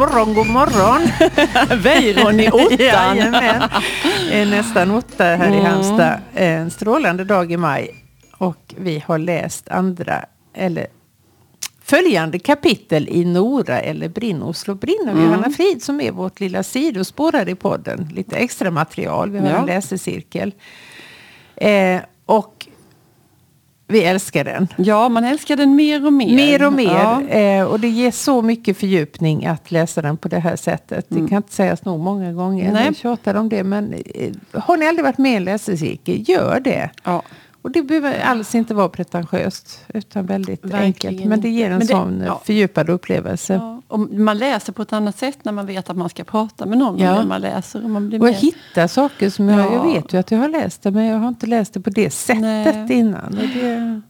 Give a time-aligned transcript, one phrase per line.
[0.00, 1.00] Morgon, god morgon!
[1.82, 2.76] Weiron i ottan.
[3.16, 3.62] Jajamän.
[4.32, 5.64] Eh, Nästan åtta här i Mm.
[5.64, 6.18] Halmstad.
[6.34, 7.94] En strålande dag i maj.
[8.38, 10.24] Och vi har läst andra,
[10.54, 10.86] eller
[11.84, 15.24] följande kapitel i Nora eller Brinn Oslo Brinn av Mm.
[15.24, 18.08] Johanna Frid som är vårt lilla sidospår här i podden.
[18.14, 19.30] Lite extra material.
[19.30, 19.56] Vi har Ja.
[19.58, 20.54] en läsecirkel.
[21.56, 22.66] Eh, och
[23.90, 24.68] vi älskar den.
[24.76, 26.34] Ja, man älskar den mer och mer.
[26.36, 26.84] Mer och mer.
[26.84, 27.22] Ja.
[27.28, 31.06] Eh, och det ger så mycket fördjupning att läsa den på det här sättet.
[31.08, 32.62] Det kan inte sägas nog många gånger.
[32.62, 32.74] Mm.
[32.74, 32.84] Nej.
[32.86, 33.64] Jag tjatar om det.
[33.64, 36.90] Men eh, har ni aldrig varit med i en läsecirkel, gör det.
[37.04, 37.22] Ja.
[37.62, 39.84] Och det behöver alls inte vara pretentiöst.
[39.94, 41.24] Utan väldigt Verkligen enkelt.
[41.24, 42.42] Men det ger en det- sån ja.
[42.44, 43.54] fördjupad upplevelse.
[43.54, 43.79] Ja.
[43.90, 46.78] Och man läser på ett annat sätt när man vet att man ska prata med
[46.78, 47.12] någon Ja.
[47.12, 47.84] om det man läser.
[47.84, 48.40] Och man blir Och jag mer...
[48.40, 49.72] hittar saker som jag, Ja.
[49.74, 50.90] jag vet ju att jag har läst det.
[50.90, 52.92] Men jag har inte läst det på det sättet Nej.
[52.92, 53.38] innan.
[53.38, 54.00] Och det,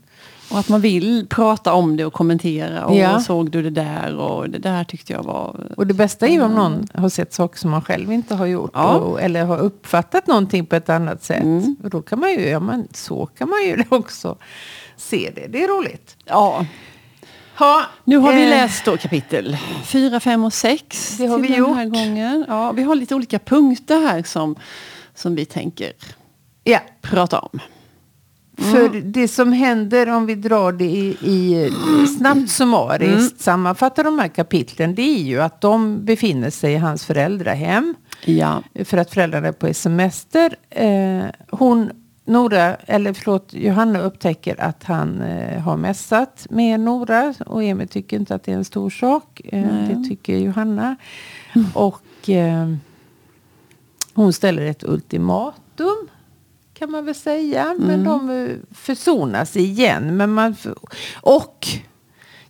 [0.52, 2.84] Och att man vill prata om det och kommentera.
[2.86, 3.20] Och Ja.
[3.20, 4.16] såg du det där?
[4.16, 5.72] Och det där tyckte jag var...
[5.76, 8.46] Och det bästa är ju om någon har sett saker som man själv inte har
[8.46, 8.70] gjort.
[8.74, 8.94] Ja.
[8.96, 11.42] Och, eller har uppfattat någonting på ett annat sätt.
[11.42, 11.76] Mm.
[11.82, 14.36] Och då kan man ju, ja men så kan man ju också
[14.96, 15.46] se det.
[15.48, 16.16] Det är roligt.
[16.24, 16.66] Ja.
[17.60, 21.16] Ha, Nu har vi eh, läst då kapitel 4, 5 och 6.
[21.18, 21.94] Det har vi den här gjort.
[21.94, 22.44] gången.
[22.48, 24.56] Ja, vi har lite olika punkter här som,
[25.14, 25.92] som vi tänker
[26.64, 27.60] Ja, prata om.
[28.58, 29.12] för Mm.
[29.12, 31.70] det som händer om vi drar det i, i
[32.18, 33.30] snabbt summariskt Mm.
[33.38, 34.94] sammanfattar de här kapitlen.
[34.94, 37.94] Det är ju att de befinner sig i hans föräldrahem.
[38.24, 38.62] Ja.
[38.84, 40.56] för att föräldrarna är på semester.
[40.70, 41.90] Eh, hon,
[42.30, 48.16] Nora, eller förlåt, Johanna upptäcker att han eh, har mässat med Nora och Emil tycker
[48.16, 49.40] inte att det är en stor sak.
[49.44, 50.96] Eh, det tycker Johanna.
[51.74, 52.74] Och eh,
[54.14, 56.08] hon ställer ett ultimatum
[56.74, 57.76] kan man väl säga.
[57.78, 60.16] Men de eh, försonas igen.
[60.16, 60.56] Men man,
[61.20, 61.66] och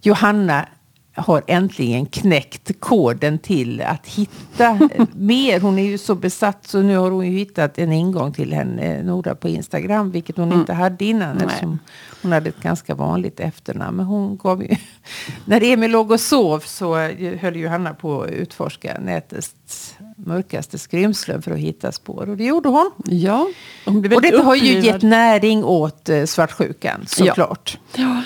[0.00, 0.66] Johanna
[1.14, 5.60] har äntligen knäckt koden till att hitta eh, mer.
[5.60, 9.02] Hon är ju så besatt så nu har hon ju hittat en ingång till henne,
[9.02, 10.10] Nora, på Instagram.
[10.10, 11.46] Vilket hon inte hade innan Nej.
[11.46, 11.78] eftersom
[12.22, 13.96] hon hade ett ganska vanligt efternamn.
[13.96, 14.68] Men hon gav ju...
[15.44, 21.42] När Emil låg och sov så eh, höll Johanna på att utforska nätets mörkaste skrymslen
[21.42, 22.28] för att hitta spår.
[22.28, 22.90] Och det gjorde hon.
[23.04, 23.48] ja.
[23.84, 27.78] Hon Och detta har ju gett näring åt eh, svartsjukan såklart.
[27.94, 28.22] Ja.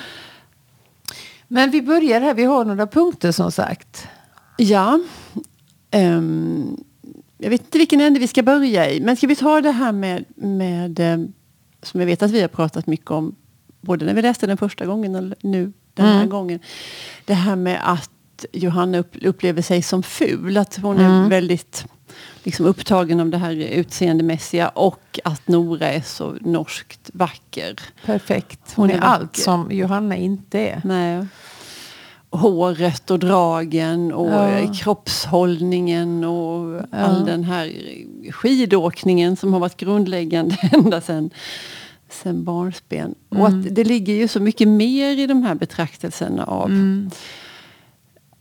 [1.54, 4.08] Men vi börjar här, vi har några punkter som sagt.
[4.56, 5.00] Ja.
[5.90, 6.76] Ehm,
[7.38, 9.00] jag vet inte vilken ände vi ska börja i.
[9.00, 11.32] Men ska vi ta det här med, med ehm,
[11.82, 13.34] som jag vet att vi har pratat mycket om.
[13.80, 16.28] Både när vi läste den första gången och nu den här Mm.
[16.28, 16.60] gången.
[17.24, 20.56] Det här med att Johanna upp, upplever sig som ful.
[20.56, 21.10] Att hon Mm.
[21.24, 21.86] är väldigt
[22.42, 24.68] liksom, upptagen av det här utseendemässiga.
[24.68, 27.76] Och att Nora är så norskt vacker.
[28.06, 28.60] Perfekt.
[28.74, 30.80] Hon, Hon är, är allt som Johanna inte är.
[30.84, 31.26] Nej.
[32.38, 34.72] Håret och dragen och Ja.
[34.74, 36.96] kroppshållningen och Ja.
[36.98, 37.72] all den här
[38.32, 41.30] skidåkningen som har varit grundläggande ända sedan
[42.10, 43.14] sen barnsben.
[43.28, 43.60] Och Mm.
[43.60, 47.10] att det ligger ju så mycket mer i de här betraktelserna av Mm.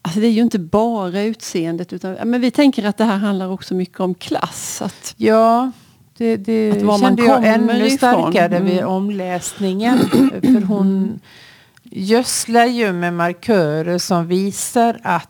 [0.02, 3.48] Alltså det är ju inte bara utseendet utan men vi tänker att det här handlar
[3.52, 4.82] också mycket om klass.
[4.82, 5.72] Att, Ja,
[6.18, 7.98] det, det Att var man kände jag kommer ännu ifrån.
[7.98, 8.66] starkare Mm.
[8.66, 9.98] vid omläsningen.
[10.42, 11.20] För hon
[11.84, 15.30] gödslar ju med markörer som visar att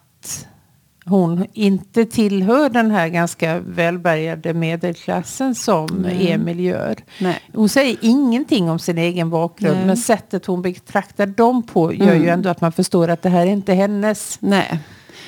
[1.05, 6.31] hon inte tillhör den här ganska välbärgade medelklassen som Nej.
[6.31, 6.95] Emil gör.
[7.19, 7.39] nej.
[7.53, 9.85] Hon säger ingenting om sin egen bakgrund Nej.
[9.85, 12.29] men sättet hon betraktar dem på gör ju Mm.
[12.29, 14.79] ändå att man förstår att det här är inte hennes nej.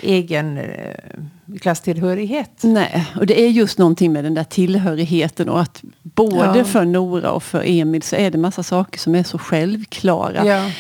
[0.01, 0.65] egen eh,
[1.61, 2.51] klasstillhörighet.
[2.63, 6.63] Nej, och det är just någonting med den där tillhörigheten och att både Ja.
[6.63, 10.45] för Nora och för Emil så är det massa saker som är så självklara.
[10.45, 10.71] Ja.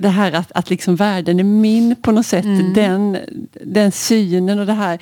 [0.00, 2.72] Det här att, att liksom världen är min på något sätt, Mm.
[2.74, 3.18] den,
[3.64, 4.98] den synen och det här,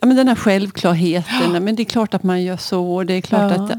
[0.00, 1.54] ja, men den här självklarheten.
[1.54, 1.60] Ja.
[1.60, 3.64] Men det är klart att man gör så och det är klart Ja.
[3.64, 3.72] att,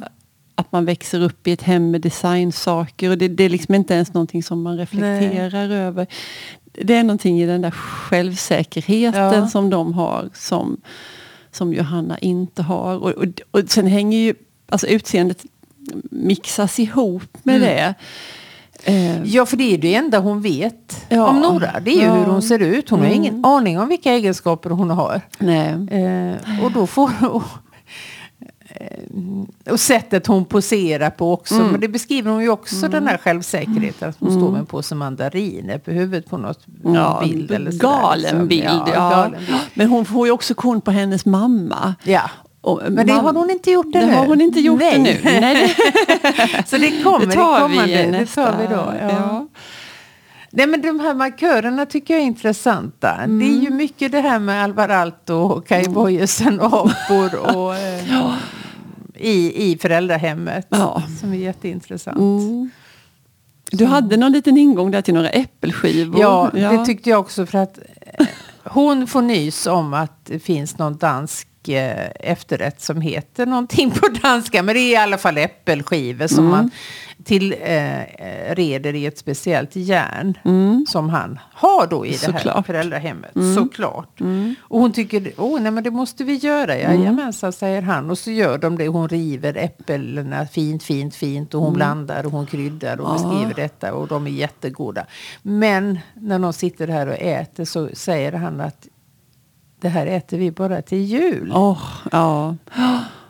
[0.56, 3.94] att man växer upp i ett hem med designsaker och det, det är liksom inte
[3.94, 6.08] ens någonting som man reflekterar över.
[6.82, 9.48] Det är någonting i den där självsäkerheten Ja.
[9.48, 10.82] som de har som,
[11.52, 12.96] som Johanna inte har.
[12.98, 14.34] Och, och, och sen hänger ju
[14.70, 15.46] alltså utseendet
[16.12, 17.68] mixas ihop med Mm.
[17.68, 17.94] det.
[18.84, 21.28] Eh, Ja, för det är det enda hon vet Ja.
[21.28, 21.80] om Nora.
[21.86, 22.14] Det är ju Ja.
[22.14, 22.90] hur hon ser ut.
[22.90, 23.18] Hon har Mm.
[23.18, 25.22] ingen aning om vilka egenskaper hon har.
[25.40, 27.44] Eh, och då får och,
[28.70, 31.56] eh, och sättet hon poserar på också.
[31.56, 31.68] Mm.
[31.68, 34.10] Men det beskriver hon ju också den här självsäkerheten.
[34.10, 34.42] Att hon Mm.
[34.42, 37.52] står med en påse mandariner på huvudet på något Ja, bild.
[37.52, 38.48] Eller sådär, galen liksom.
[38.48, 38.64] bild.
[38.94, 39.58] Ja, galen bild.
[39.74, 41.96] Men hon får ju också kon på hennes mamma.
[42.04, 42.22] Ja.
[42.68, 44.14] Och Men det mam- har hon inte gjort det ännu.
[44.14, 44.96] har hon inte gjort Nej.
[44.96, 45.20] ännu.
[45.24, 47.84] Nej, det, Så det kommer det tar i kommande.
[47.86, 48.52] vi i det nästa.
[48.52, 48.94] tar vi då.
[49.02, 49.10] Ja.
[49.10, 49.48] Ja.
[50.52, 53.12] Nej men de här markörerna tycker jag är intressanta.
[53.16, 53.40] Mm.
[53.40, 57.76] Det är ju mycket det här med Alvar Aalto och Kaj Bojesen och apor och,
[57.76, 58.34] eh,
[59.16, 60.68] i, i föräldrahemmet.
[60.70, 61.04] Ja.
[61.20, 62.18] Som är jätteintressant.
[62.18, 62.70] Mm.
[63.72, 66.20] Du hade någon liten ingång där till några äppelskivor.
[66.22, 67.80] Ja, det tyckte jag också för att
[68.20, 68.28] eh,
[68.64, 74.64] hon får nys om att det finns någon dansk efterrätt som heter någonting på danska.
[74.64, 76.72] Men det är i alla fall äppelskivor som man
[77.24, 80.38] till eh, eh, reder i ett speciellt järn.
[80.88, 82.66] Som han har då i det här Såklart.
[82.66, 83.32] föräldrahemmet.
[83.56, 84.22] Såklart.
[84.62, 86.78] Och hon tycker, åh nej men det måste vi göra.
[86.78, 88.10] Jajamensan säger han.
[88.12, 88.88] Och så gör de det.
[88.88, 91.54] Hon river äpplena fint, fint, fint.
[91.54, 93.94] Och hon blandar och hon kryddar och beskriver detta.
[93.94, 95.06] Och de är jättegoda.
[95.42, 98.88] Men när de sitter här och äter så säger han att
[99.82, 101.52] det här äter vi bara till jul.
[101.56, 102.56] Åh, ja.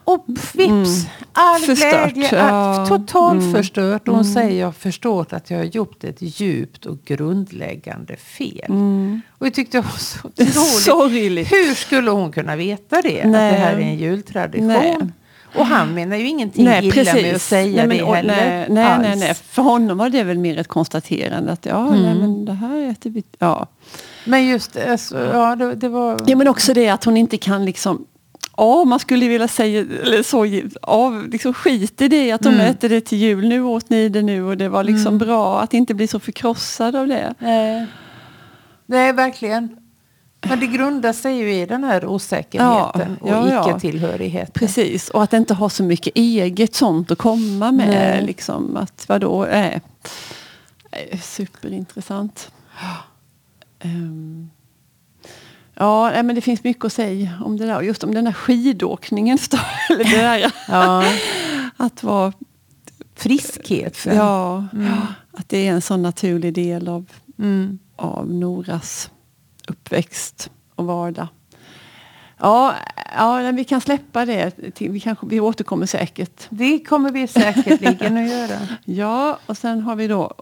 [0.04, 2.82] Och vips, all Förstört, glädje, ja.
[2.82, 4.08] är totalt förstört.
[4.08, 8.72] Och hon säger, jag har förstått att jag har gjort ett djupt och grundläggande fel.
[9.38, 10.54] Och jag tyckte det var så otroligt.
[10.84, 11.52] Sorgligt.
[11.52, 13.28] Hur skulle hon kunna veta det?
[13.28, 13.50] Nej.
[13.50, 14.68] Att det här är en jultradition.
[14.68, 14.98] Nej.
[15.56, 17.14] Och han menar ju ingenting Nej, illa precis.
[17.14, 18.36] med att säga nej, men, det heller.
[18.38, 19.34] nej, nej, nej, nej.
[19.34, 22.18] För honom var det väl mer ett konstaterande att ja, nej, Mm.
[22.18, 23.24] men det här äter vi.
[23.40, 23.68] Ja.
[24.26, 26.18] Men just alltså, ja, det, det var...
[26.26, 28.06] ja, men också det att hon inte kan liksom
[28.60, 32.62] Ja, man skulle vilja säga, eller så, av, liksom skit i det, att de Mm.
[32.72, 33.48] äter det till jul.
[33.48, 35.62] Nu åt ni det nu och det var liksom bra.
[35.62, 37.34] Att inte bli så förkrossad av det.
[37.40, 37.86] Nej.
[38.86, 39.70] Nej, verkligen.
[40.42, 43.70] Men det grundar sig ju i den här osäkerheten Ja, och ja.
[43.70, 44.52] icke-tillhörigheten.
[44.54, 47.88] Precis, och att inte ha så mycket eget sånt att komma med.
[47.90, 48.24] Nej.
[48.26, 49.82] Liksom, att vadå, äh,
[51.24, 52.52] superintressant.
[53.80, 54.50] Ehm,
[55.74, 57.82] ja, nej, men det finns mycket att säga om det där.
[57.82, 59.38] Just om den där skidåkningen.
[59.90, 61.04] Eller det där, Ja.
[61.78, 62.34] att vara,
[63.16, 64.16] Friskheten.
[64.16, 64.66] ja,
[65.32, 67.06] att det är en sån naturlig del av,
[67.40, 67.80] Mm.
[67.96, 69.10] av Noras
[69.68, 71.28] uppväxt och vardag.
[72.40, 72.74] Ja,
[73.18, 74.52] ja vi kan släppa det.
[74.80, 76.48] Vi, kanske, vi återkommer säkert.
[76.50, 78.60] Det kommer vi säkerligen att göra.
[78.86, 80.34] Ja, och sen har vi då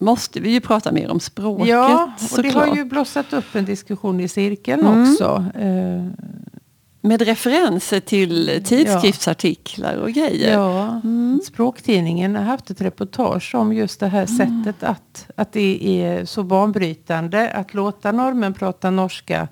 [0.00, 3.64] måste vi ju prata mer om språket Ja, och det har ju blossat upp en
[3.64, 5.02] diskussion i cirkeln Mm.
[5.12, 5.44] också.
[5.54, 6.06] Eh,
[7.06, 10.52] Med referenser till tidskriftsartiklar och grejer.
[10.52, 11.00] ja,
[11.44, 16.42] Språktidningen har haft ett reportage om just det här sättet att, att det är så
[16.42, 19.48] banbrytande att låta normen prata norska,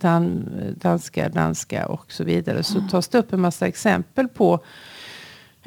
[0.00, 0.48] dan,
[0.80, 2.62] danska, danska och så vidare.
[2.62, 4.60] Så tas det upp en massa exempel på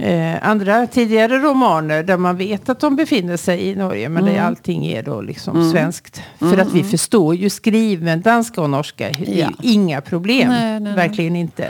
[0.01, 4.39] eh, andra tidigare romaner där man vet att de befinner sig i Norge men där
[4.42, 6.21] allting är då liksom svenskt.
[6.39, 9.50] För att vi förstår ju skriven danska och norska, är Ja.
[9.62, 10.50] inga problem.
[10.50, 10.94] Nej, nej, nej.
[10.95, 11.69] Verkligen inte.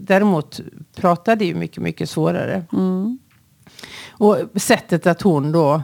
[0.00, 0.60] Däremot
[0.96, 2.64] pratar det ju mycket, mycket svårare.
[4.10, 5.82] Och sättet att hon då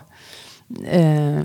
[0.90, 1.40] eh,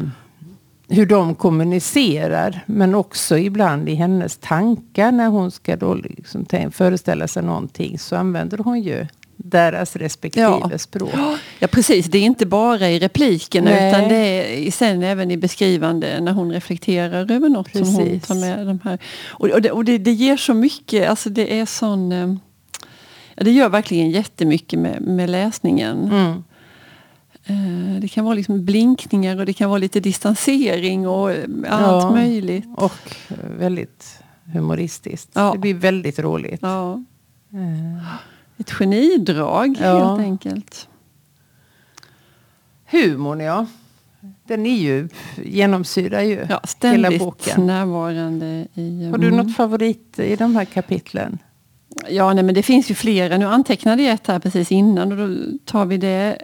[0.90, 2.60] hur de kommunicerar.
[2.66, 8.00] Men också ibland i hennes tankar när hon ska då liksom föreställa sig någonting.
[8.00, 9.08] Så använder hon ju
[9.38, 10.78] deras respektive Ja.
[10.78, 11.14] språk.
[11.60, 13.90] Ja precis, det är inte bara i replikerna Nej.
[13.90, 14.16] utan det
[14.68, 18.28] är sen även i beskrivande när hon reflekterar över något som hon Precis.
[18.28, 18.68] tar med.
[18.68, 18.98] De här.
[19.30, 22.12] Och, och, det, och det, det ger så mycket, alltså det är sån...
[22.12, 22.34] eh,
[23.36, 26.04] Ja, det gör verkligen jättemycket med, med läsningen.
[26.12, 26.44] Mm.
[27.46, 32.04] Eh, Det kan vara liksom blinkningar och det kan vara lite distansering och eh, allt
[32.04, 32.12] Ja.
[32.12, 32.66] möjligt.
[32.78, 33.16] Och
[33.60, 34.20] väldigt
[34.54, 35.30] humoristiskt.
[35.34, 35.52] Ja.
[35.54, 36.60] Det blir väldigt roligt.
[36.62, 36.94] Ja.
[37.54, 38.04] Eh,
[38.64, 40.08] Ett genidrag Ja.
[40.08, 40.88] helt enkelt.
[42.86, 43.66] Humorn ja.
[44.48, 45.10] Den är ju,
[45.44, 47.68] genomsyrar ju Ja, hela boken.
[47.68, 49.10] närvarande i...
[49.12, 49.46] Har du mm.
[49.46, 51.38] något favorit i de här kapitlen?
[52.10, 53.38] Ja, nej, men det finns ju flera.
[53.38, 56.38] Nu antecknade jag ett här precis innan och då tar vi det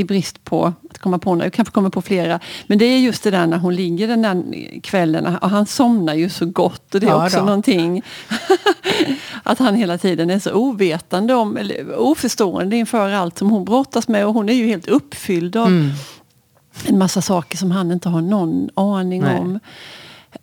[0.00, 1.44] i brist på att komma på några.
[1.46, 2.40] Jag kanske kommer på flera.
[2.66, 4.42] Men det är just det där när hon ligger den där
[4.82, 7.44] kvällen och han somnar ju så gott och det är Ja också då.
[7.44, 8.02] någonting.
[9.42, 14.08] att han hela tiden är så ovetande om, eller oförstående inför allt som hon brottas
[14.08, 15.90] med och hon är ju helt uppfylld av Mm.
[16.86, 19.38] en massa saker som han inte har någon aning Nej.
[19.38, 19.60] om.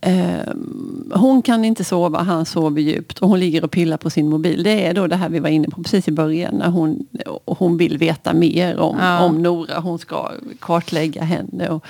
[0.01, 4.29] Ehm, hon kan inte sova, han sover djupt och hon ligger och pillar på sin
[4.29, 4.63] mobil.
[4.63, 7.05] Det är då det här vi var inne på precis i början när hon,
[7.45, 9.19] hon vill veta mer om, Ja.
[9.25, 9.79] om Nora.
[9.79, 11.85] Hon ska kartlägga henne och,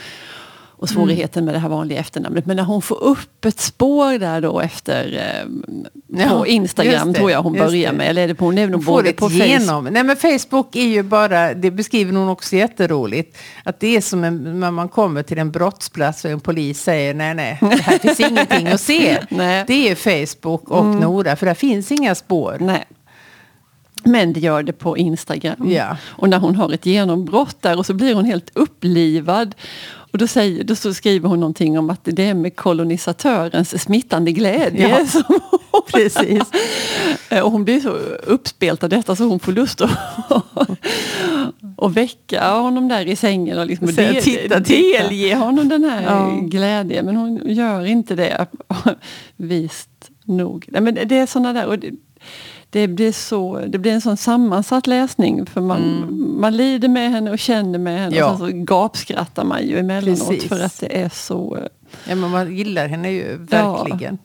[0.80, 2.46] och svårigheten med det här vanliga efternamnet.
[2.46, 5.32] Men när hon får upp ett spår där då efter
[6.08, 7.98] Ja, på Instagram just det, tror jag hon börjar det.
[7.98, 8.10] med.
[8.10, 9.92] Eller är det på, hon är Hon både på Facebook.
[9.92, 13.38] Nej men Facebook är ju bara, det beskriver hon också jätteroligt.
[13.64, 17.14] Att det är som en, när man kommer till en brottsplats och en polis säger
[17.14, 19.18] nej nej, det här finns ingenting att se.
[19.30, 19.64] Nej.
[19.68, 22.58] Det är Facebook och Nora för där finns inga spår.
[22.60, 22.86] Nej.
[24.04, 25.72] Men det gör det på Instagram.
[25.72, 25.98] Ja.
[26.06, 29.56] Och när hon har ett genombrott där och så blir hon helt upplivad.
[30.12, 34.32] Och då, säger, då så skriver hon någonting om att det är med kolonisatörens smittande
[34.32, 34.90] glädje.
[34.90, 35.24] Ja, som
[35.94, 36.44] Precis.
[37.44, 37.90] och hon blir så
[38.24, 39.92] uppspelt av detta så hon får lust att
[41.76, 46.04] och väcka honom där i sängen och liksom del, "Titta, titta." delge honom den här
[46.04, 46.40] Ja.
[46.42, 47.06] glädjen.
[47.06, 48.46] Men hon gör inte det.
[49.38, 49.90] Vist
[50.26, 50.66] nog.
[50.68, 51.66] Nej, men det är såna där.
[51.66, 51.92] Och det,
[52.70, 55.46] det, blir så, det blir en sån sammansatt läsning.
[55.46, 56.08] För man,
[56.40, 58.18] man lider med henne och känner med henne.
[58.18, 58.20] Mm.
[58.20, 58.32] Ja.
[58.32, 60.50] Och sen så gapskrattar man ju emellanåt Precis.
[60.50, 61.58] för att det är så...
[62.08, 64.18] Ja, men man gillar henne ju verkligen.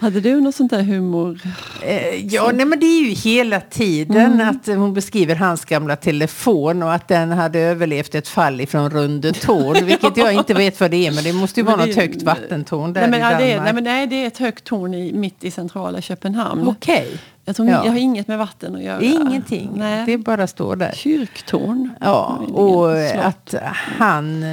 [0.00, 1.40] Hade du något sånt där humor?
[1.82, 4.48] Eh, ja, nej, men det är ju hela tiden Mm.
[4.48, 9.76] att hon beskriver hans gamla telefon och att den hade överlevt ett fall ifrån Rundetårn.
[9.86, 11.96] Vilket jag inte vet vad det är, men det måste ju Men vara det något
[11.96, 13.42] högt vattentorn där Nej men, i ja, Danmark.
[13.46, 16.68] det är, nej, men nej, det är ett högt torn i, mitt i centrala Köpenhamn.
[16.68, 17.84] Okej, Jag, tror, Ja.
[17.84, 19.00] jag har inget med vatten att göra.
[19.02, 19.70] ingenting.
[19.74, 20.02] Nej.
[20.06, 20.92] Det bara står där.
[20.94, 21.90] Kyrktorn.
[22.00, 23.24] Ja, och Slott.
[23.24, 23.54] att
[23.98, 24.44] han,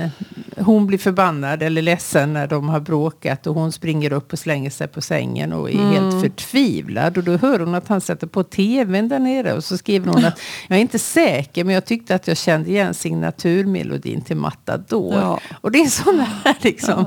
[0.58, 4.70] hon blir förbannad eller ledsen när de har bråkat och hon springer upp och slänger
[4.70, 5.92] sig på sängen och är Mm.
[5.92, 7.18] helt förtvivlad.
[7.18, 10.26] Och då hör hon att han sätter på tvn där nere och så skriver hon
[10.26, 15.14] att jag är inte säker men jag tyckte att jag kände igen signaturmelodin till Matador.
[15.16, 15.40] Ja.
[15.62, 17.06] Och det är sådana här liksom,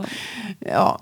[0.61, 0.69] ja.
[0.73, 0.99] Ja,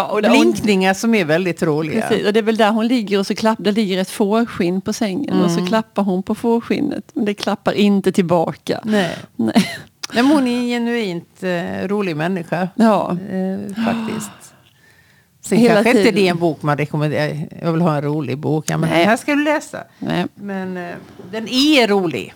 [0.00, 2.08] och, och, blinkningar som är väldigt roliga.
[2.08, 4.80] precis, och det är väl där hon ligger och så klapp, det ligger ett fårskinn
[4.80, 7.10] på sängen och så klappar hon på fårskinnet.
[7.14, 8.80] Men det klappar inte tillbaka.
[8.84, 9.16] Nej.
[9.36, 9.68] Nej.
[10.14, 12.68] Men hon är en genuint eh, rolig människa.
[12.74, 13.16] Ja.
[13.30, 14.30] Eh, faktiskt.
[15.40, 16.14] Sen Hela kanske inte tiden.
[16.14, 17.48] det är en bok man rekommenderar.
[17.62, 18.64] Jag vill ha en rolig bok.
[18.68, 18.98] Ja, men Nej.
[18.98, 19.84] den här ska du läsa.
[19.98, 20.26] Nej.
[20.34, 20.94] Men eh,
[21.30, 22.34] den är rolig.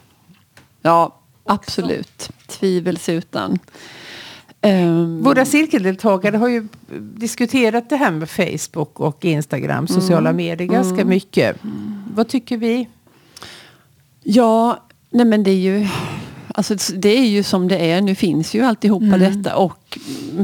[0.83, 2.31] ja, absolut.
[2.47, 3.59] Tvivelsutan.
[4.67, 6.67] Um, Våra cirkeldeltagare har ju
[7.01, 11.57] diskuterat det här med Facebook och Instagram, sociala medier ganska mycket.
[12.15, 12.89] Vad tycker vi?
[14.23, 15.87] Ja, nej men det är ju...
[16.55, 18.01] Alltså det är ju som det är.
[18.01, 19.57] Nu finns ju alltihopa detta.
[19.57, 19.99] Och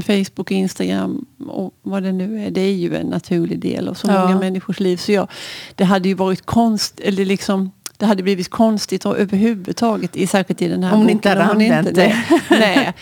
[0.07, 2.51] Facebook och Instagram och vad det nu är.
[2.51, 4.23] Det är ju en naturlig del av så Ja.
[4.27, 4.97] många människors liv.
[4.97, 5.29] Så jag,
[5.75, 10.63] det hade ju varit konst, eller liksom, det hade blivit konstigt och överhuvudtaget, i, särskilt
[10.63, 11.17] i den här Om ni boken.
[11.17, 12.17] inte hade om hon använt det.
[12.51, 12.59] Nej.
[12.61, 12.93] Nej.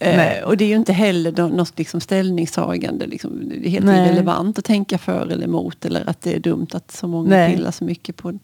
[0.00, 3.06] Eh, och det är ju inte heller något liksom ställningstagande.
[3.06, 4.06] Liksom, det är helt Nej.
[4.08, 5.84] irrelevant att tänka för eller emot.
[5.84, 7.56] Eller att det är dumt att så många Nej.
[7.56, 8.38] pillar så mycket på,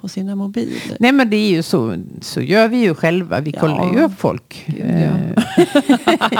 [0.00, 0.96] på sina mobiler.
[1.00, 3.40] Nej men det är ju så, så gör vi ju själva.
[3.40, 3.60] Vi Ja.
[3.60, 4.64] kollar ju upp folk.
[4.66, 5.10] Gud, eh,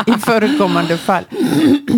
[0.17, 1.25] I förekommande fall.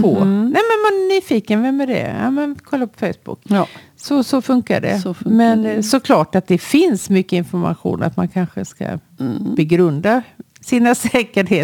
[0.02, 0.17] På.
[0.17, 0.40] Mm.
[0.40, 2.17] Nej men man är nyfiken, vem är det?
[2.21, 3.40] Ja men kolla på Facebook.
[3.49, 3.67] Ja.
[3.97, 4.99] Så, så funkar det.
[5.00, 5.73] Så funkar men det.
[5.75, 8.02] eh, såklart att det finns mycket information.
[8.02, 9.55] Att man kanske ska Mm.
[9.57, 10.23] begrunda
[10.71, 10.95] sina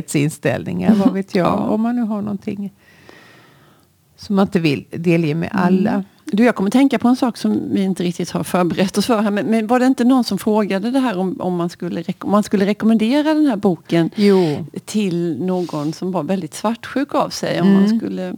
[0.01, 0.95] säkerhetsinställningar.
[0.95, 1.47] Vad vet jag.
[1.47, 1.53] Ja.
[1.57, 2.73] Om man nu har någonting
[4.17, 5.65] som man inte vill delge med Mm.
[5.65, 6.05] alla.
[6.33, 9.21] Du, jag kommer tänka på en sak som vi inte riktigt har förberett oss för.
[9.23, 9.31] Här.
[9.31, 12.31] Men, men var det inte någon som frågade det här om, om, man skulle, om
[12.31, 14.67] man skulle rekommendera den här boken Jo.
[14.85, 17.61] till någon som var väldigt svartsjuk av sig?
[17.61, 17.81] Om, Mm.
[17.81, 18.29] man skulle,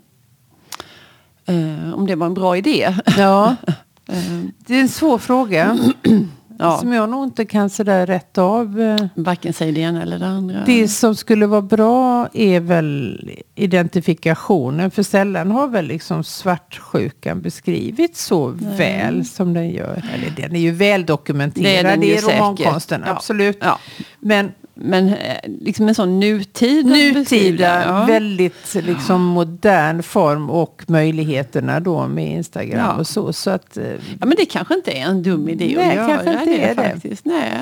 [1.46, 2.94] eh, om det var en bra idé.
[3.18, 3.56] Ja,
[4.10, 5.78] Eh, det är en svår fråga.
[6.58, 8.80] ja, Som jag nog inte kan sådär rätt av.
[8.80, 10.62] eh, varken säga det ena eller det andra.
[10.66, 14.90] Det som skulle vara bra är väl identifikationen.
[14.90, 18.76] För sällan har väl liksom svartsjukan beskrivits så Nej.
[18.76, 20.02] väl som den gör.
[20.14, 22.04] Eller den är ju väl dokumenterad.
[22.04, 23.02] Är romankonsten.
[23.06, 23.12] Ja.
[23.12, 23.58] absolut.
[23.60, 23.78] Ja.
[24.20, 28.04] Men Men eh, liksom en sån nutida nutida, ja.
[28.06, 32.92] väldigt liksom modern form och möjligheterna då med Instagram Ja.
[32.94, 33.32] och så.
[33.32, 36.08] Så att, eh, Ja, men det kanske inte är en dum idé Nej, att göra
[36.08, 36.82] kanske inte det är det.
[36.90, 37.24] faktiskt.
[37.24, 37.52] Nej,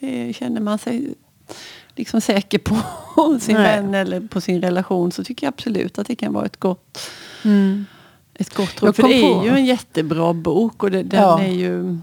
[0.00, 1.14] det känner man sig
[1.96, 2.76] liksom säker på
[3.40, 3.62] sin Nej.
[3.82, 6.98] vän eller på sin relation så tycker jag absolut att det kan vara ett gott,
[8.34, 8.96] ett gott råd.
[8.96, 11.40] För det är på- ju en jättebra bok och det, den Ja.
[11.42, 11.98] är ju...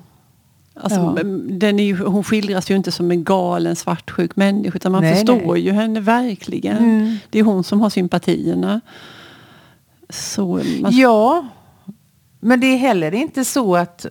[0.82, 1.24] Alltså, Ja.
[1.50, 5.54] Den är hon skildras ju inte som en galen svartsjuk människa utan man Nej, förstår
[5.54, 5.62] nej.
[5.62, 6.78] ju henne verkligen.
[6.78, 7.18] Mm.
[7.30, 8.82] Det är hon som har sympatierna.
[10.10, 10.46] Så
[10.82, 11.46] man, Ja,
[12.40, 14.06] men det är heller inte så att,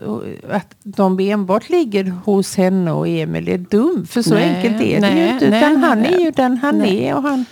[0.51, 4.07] att de enbart ligger hos henne och Emil är dum.
[4.07, 5.45] För så Nej, enkelt är det ju inte.
[5.47, 7.15] Utan han är ju den han är.
[7.17, 7.45] Och han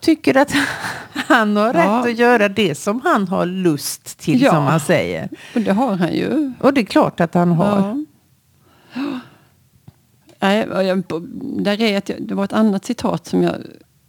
[0.00, 0.52] tycker att
[1.12, 1.80] han har Ja.
[1.80, 4.42] rätt att göra det som han har lust till.
[4.42, 4.50] Ja.
[4.52, 5.28] Som han säger.
[5.54, 6.52] och det har han ju.
[6.60, 7.66] Och det är klart att han har.
[7.78, 8.04] Ja.
[10.38, 11.02] Nej, och jag,
[11.40, 13.54] där är ett, det var ett annat citat som jag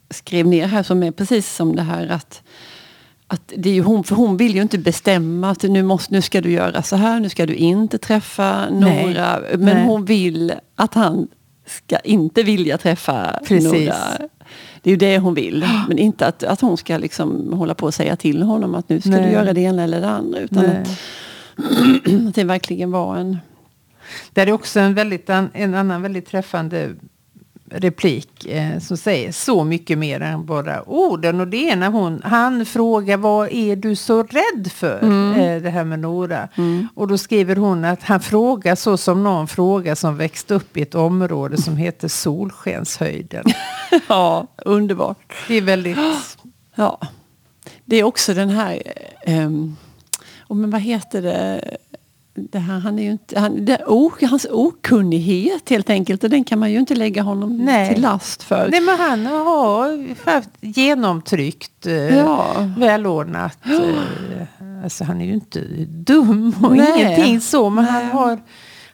[0.10, 2.44] skrev ner här som är precis som det här att
[3.27, 6.22] att det är ju hon, för hon vill ju inte bestämma att nu, måste, nu
[6.22, 9.06] ska du göra så här, nu ska du inte träffa Nej.
[9.06, 9.39] några.
[9.51, 9.86] Men Nej.
[9.86, 11.27] hon vill att han
[11.65, 13.74] ska inte vilja träffa Precis.
[13.74, 13.96] några.
[14.82, 15.65] Det är ju det hon vill.
[15.88, 19.01] Men inte att, att hon ska liksom hålla på och säga till honom att nu
[19.01, 19.24] ska Nej.
[19.24, 20.39] du göra det ena eller det andra.
[20.39, 20.82] Utan Nej.
[20.82, 23.38] att, att det verkligen var en...
[24.34, 26.96] Där är också en, väldigt, en annan väldigt träffande
[27.70, 31.40] replik eh, som säger så mycket mer än bara orden.
[31.40, 35.04] Och det är när hon, han frågar vad är du så rädd för?
[35.38, 36.48] Eh, det här med Nora.
[36.96, 40.82] Och då skriver hon att han frågar så som någon frågar som växt upp i
[40.82, 43.44] ett område som heter Solskenshöjden.
[44.08, 45.34] Ja, underbart.
[45.48, 45.98] Det är väldigt...
[46.76, 47.00] Ja.
[47.86, 48.82] Det är också den här...
[49.28, 49.78] Um,
[50.48, 51.78] oh, men vad heter det?
[52.51, 56.24] Det här, han är ju inte, han, det, oh, hans okunnighet helt enkelt.
[56.24, 57.94] Och den kan man ju inte lägga honom Nej.
[57.94, 58.67] till last för.
[58.72, 62.46] Nej, men han har haft genomtryckt, eh, Ja.
[62.77, 63.58] välordnat.
[63.65, 66.91] Eh, alltså han är ju inte dum och Nej.
[66.98, 67.70] ingenting så.
[67.70, 68.12] Men han Nej.
[68.13, 68.39] har,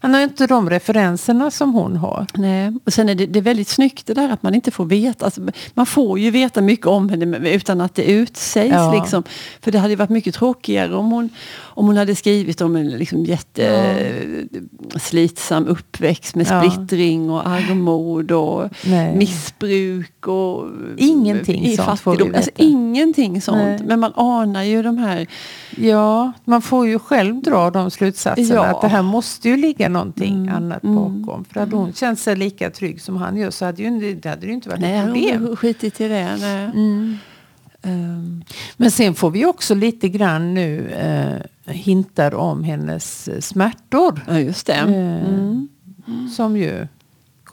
[0.04, 2.28] han har inte de referenserna som hon har.
[2.34, 2.74] Nej.
[2.86, 5.26] Och sen är det, det är väldigt snyggt det där att man inte får veta.
[5.26, 5.42] Alltså,
[5.74, 8.74] man får ju veta mycket om henne utan att det utsägs.
[8.74, 8.94] Ja.
[8.94, 9.24] Liksom.
[9.62, 13.26] För det hade varit mycket tråkigare om hon, om hon hade skrivit om en liksom,
[13.26, 16.72] jätteslitsam uppväxt med Ja.
[16.72, 19.16] splittring och armod och Nej.
[19.16, 20.66] missbruk och
[20.98, 22.22] Ingenting i sånt får vi.
[22.24, 22.52] Alltså, veta.
[22.64, 23.58] ingenting sånt.
[23.58, 23.80] Nej.
[23.86, 25.28] Men man anar ju de här
[25.78, 28.56] Ja, man får ju själv dra de slutsatserna.
[28.56, 28.66] Ja.
[28.66, 30.56] Att det här måste ju ligga någonting Mm.
[30.56, 30.96] annat Mm.
[30.96, 31.44] bakom.
[31.46, 34.48] För hade hon känt sig lika trygg som han gör så hade ju, det hade
[34.48, 35.42] det inte varit Nej, ett problem.
[35.48, 36.38] hon skitit i det.
[36.42, 36.64] Nej.
[36.66, 37.18] Mm.
[37.82, 38.44] Ehm,
[38.78, 44.22] Men sen får vi också lite grann nu eh, hintar om hennes smärtor.
[44.28, 44.74] ja, just det.
[44.74, 46.30] Eh, Mm.
[46.36, 46.88] Som ju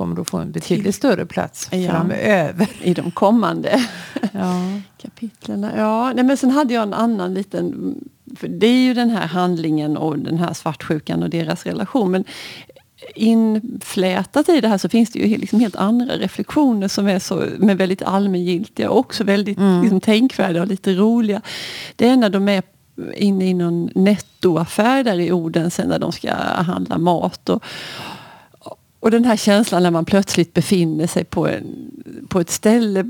[0.00, 1.90] kommer att få en betydligt större plats Ja.
[1.90, 2.68] framöver.
[2.82, 3.80] I de kommande
[4.32, 4.54] Ja.
[5.02, 5.66] kapitlen.
[5.76, 7.94] Ja, nej, men sen hade jag en annan liten...
[8.36, 12.10] För det är ju den här handlingen och den här svartsjukan och deras relation.
[12.10, 12.24] Men
[13.14, 17.44] inflätat i det här så finns det ju liksom helt andra reflektioner som är så,
[17.58, 19.80] med väldigt allmängiltiga och också väldigt Mm.
[19.82, 21.40] liksom, tänkvärda och lite roliga.
[21.96, 22.62] Det är när de är
[23.16, 27.48] inne i någon nettoaffär där i Odense när de ska handla mat.
[27.48, 27.64] Och,
[29.00, 31.90] och den här känslan när man plötsligt befinner sig på, en,
[32.28, 33.04] på ett ställe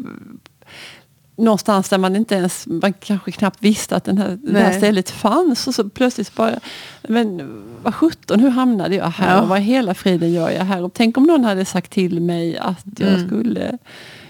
[1.36, 5.10] någonstans där man inte ens, man kanske knappt visste att den här, det här stället
[5.10, 5.66] fanns.
[5.66, 6.60] Och så plötsligt bara,
[7.08, 7.42] men
[7.82, 9.34] vad sjutton, hur hamnade jag här?
[9.36, 9.42] Ja.
[9.42, 10.82] Och vad hela friden gör jag här?
[10.82, 13.26] Och tänk om någon hade sagt till mig att jag Mm.
[13.26, 13.78] skulle...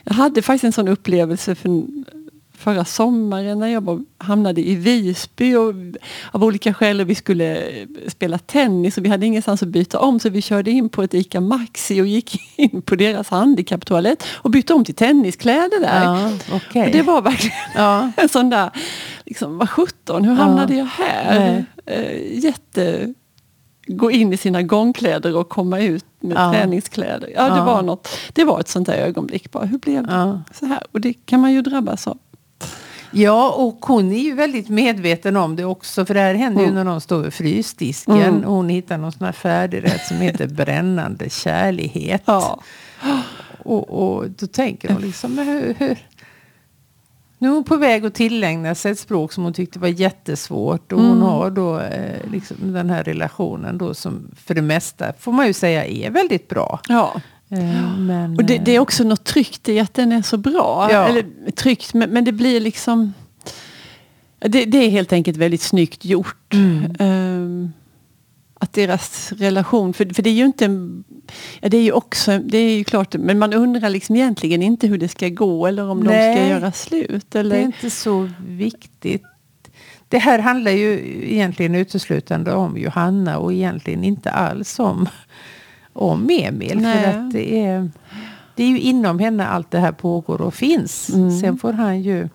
[0.05, 1.69] Jag hade faktiskt en sån upplevelse för,
[2.61, 5.75] förra sommaren när jag var, hamnade i Visby och,
[6.33, 7.63] av olika skäl och vi skulle
[8.09, 11.15] spela tennis och vi hade ingenstans att byta om så vi körde in på ett
[11.15, 16.05] ICA Maxi och gick in på deras handikapptoalett och bytte om till tenniskläder där.
[16.05, 16.87] Ja, okej.
[16.87, 18.11] Och det var verkligen Ja.
[18.17, 18.71] en sån där,
[19.27, 21.65] liksom, vad sjutton, hur hamnade jag här?
[21.87, 23.15] Eh, jätte...
[23.87, 26.53] Gå in i sina gångkläder och komma ut med Ja.
[26.53, 27.31] träningskläder.
[27.35, 27.65] Ja, det, Ja.
[27.65, 29.51] var något, det var ett sånt där ögonblick.
[29.51, 30.41] Bara, hur blev det Ja.
[30.55, 30.83] så här?
[30.93, 32.19] Och det kan man ju drabbas av.
[33.13, 36.07] Ja, och hon är ju väldigt medveten om det också.
[36.07, 36.75] För det här händer ju Mm.
[36.85, 38.17] när de står vid frysdisken.
[38.17, 38.45] Mm.
[38.45, 42.23] Och hon hittar någon sån här färdigrätt som heter brännande kärlighet.
[42.25, 42.61] Ja.
[43.65, 45.99] Och, och då tänker hon liksom, hur, hur?
[47.39, 50.93] Nu är hon på väg att tillägna sig ett språk som hon tyckte var jättesvårt.
[50.93, 51.23] Och hon Mm.
[51.23, 55.53] har då eh, liksom den här relationen då som för det mesta, får man ju
[55.53, 56.81] säga, är väldigt bra.
[56.89, 57.21] ja.
[57.51, 60.37] Eh, men, Och det, det är eh, också något tryggt i att den är så
[60.37, 60.89] bra.
[60.93, 61.09] Ja.
[61.09, 63.15] Eller tryggt, men, men det blir liksom...
[64.39, 66.53] Det, det är helt enkelt väldigt snyggt gjort.
[66.55, 66.97] Mm.
[66.99, 67.73] Ehm,
[68.55, 70.65] att deras relation, för, för det är ju inte...
[70.65, 71.05] en-
[71.61, 74.87] Ja, det är ju också, det är ju klart, men man undrar liksom egentligen inte
[74.87, 76.49] hur det ska gå eller om de ska Nej.
[76.49, 77.27] göra slut.
[77.29, 79.23] Det är Eller, inte så viktigt.
[80.09, 85.09] Det här handlar ju egentligen uteslutande om Johanna och egentligen inte alls om,
[85.93, 86.79] om Emil.
[86.81, 87.05] Nej.
[87.05, 87.91] För att det är,
[88.55, 91.09] det är ju inom henne allt det här pågår och finns.
[91.09, 91.41] Mm.
[91.41, 92.29] Sen får han ju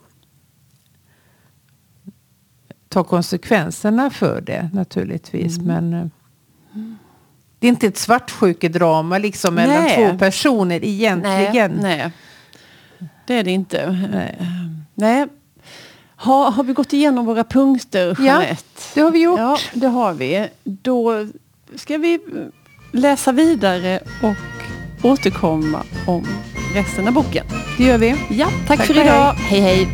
[2.89, 5.57] ta konsekvenserna för det naturligtvis.
[5.57, 5.67] Mm.
[5.89, 6.07] Men eh,
[7.59, 9.95] det är inte ett svartsjukedrama liksom mellan Nej.
[9.95, 11.71] två personer egentligen.
[11.71, 12.11] nej, nej.
[13.27, 14.07] Det är det inte.
[14.11, 14.37] Nej.
[14.93, 15.27] Nej.
[16.15, 18.23] Har, har vi gått igenom våra punkter, Ja.
[18.25, 18.63] Jeanette?
[18.93, 19.39] Det har vi gjort.
[19.39, 20.49] Ja, det har vi.
[20.63, 21.27] Då
[21.75, 22.19] ska vi
[22.95, 24.35] läsa vidare och
[25.09, 26.27] återkomma om
[26.73, 27.45] resten av boken.
[27.77, 28.15] Det gör vi.
[28.29, 29.05] Ja, tack, Tack för och hej.
[29.05, 29.33] idag.
[29.33, 29.61] hej.
[29.61, 29.87] hej.